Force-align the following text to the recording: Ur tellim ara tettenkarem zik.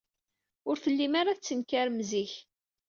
Ur 0.69 0.75
tellim 0.83 1.13
ara 1.21 1.37
tettenkarem 1.37 1.99
zik. 2.09 2.33